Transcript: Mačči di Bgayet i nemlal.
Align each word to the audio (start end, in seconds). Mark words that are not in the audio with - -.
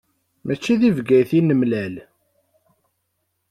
Mačči 0.45 0.73
di 0.81 0.91
Bgayet 0.97 1.31
i 1.39 1.41
nemlal. 1.41 1.95